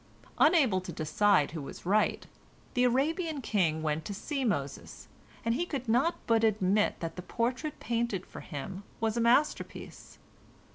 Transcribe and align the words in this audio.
Unable 0.39 0.81
to 0.81 0.91
decide 0.91 1.51
who 1.51 1.61
was 1.61 1.85
right, 1.85 2.25
the 2.73 2.83
Arabian 2.85 3.39
king 3.39 3.83
went 3.83 4.03
to 4.05 4.15
see 4.15 4.43
Moses, 4.43 5.07
and 5.45 5.53
he 5.53 5.63
could 5.67 5.87
not 5.87 6.15
but 6.25 6.43
admit 6.43 6.99
that 7.01 7.17
the 7.17 7.21
portrait 7.21 7.79
painted 7.79 8.25
for 8.25 8.39
him 8.39 8.81
was 8.99 9.15
a 9.15 9.21
masterpiece. 9.21 10.17